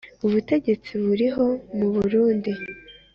ubutegetsi 0.25 0.91
buriho 1.03 1.45
mu 1.77 1.87
Burundi. 1.95 2.51